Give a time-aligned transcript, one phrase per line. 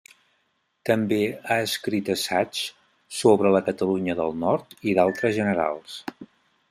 [0.89, 1.19] També
[1.49, 2.63] ha escrit assaigs
[3.19, 6.01] sobre la Catalunya del Nord i d'altres generals.